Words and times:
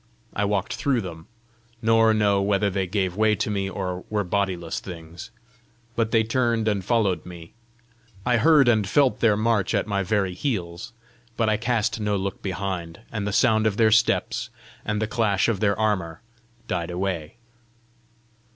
I 0.35 0.45
walked 0.45 0.73
through 0.77 1.01
them 1.01 1.27
nor 1.79 2.11
know 2.11 2.41
whether 2.41 2.71
they 2.71 2.87
gave 2.87 3.15
way 3.15 3.35
to 3.35 3.51
me, 3.51 3.69
or 3.69 4.03
were 4.09 4.23
bodiless 4.23 4.79
things. 4.79 5.29
But 5.95 6.09
they 6.09 6.23
turned 6.23 6.67
and 6.67 6.83
followed 6.83 7.23
me; 7.23 7.53
I 8.25 8.37
heard 8.37 8.67
and 8.67 8.89
felt 8.89 9.19
their 9.19 9.37
march 9.37 9.75
at 9.75 9.85
my 9.85 10.01
very 10.01 10.33
heels; 10.33 10.91
but 11.37 11.49
I 11.49 11.57
cast 11.57 11.99
no 11.99 12.15
look 12.15 12.41
behind, 12.41 13.01
and 13.11 13.27
the 13.27 13.31
sound 13.31 13.67
of 13.67 13.77
their 13.77 13.91
steps 13.91 14.49
and 14.83 14.99
the 14.99 15.05
clash 15.05 15.47
of 15.47 15.59
their 15.59 15.79
armour 15.79 16.23
died 16.67 16.89
away. 16.89 17.35